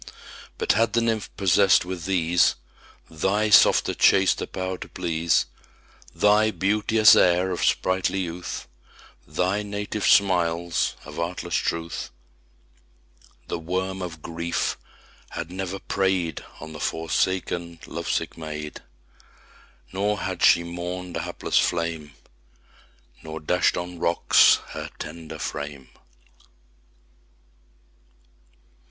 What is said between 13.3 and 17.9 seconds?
3 The worm of grief had never prey'd On the forsaken